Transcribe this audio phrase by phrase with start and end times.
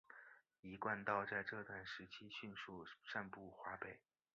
[0.61, 3.99] 一贯道在这段时期迅速散布华北。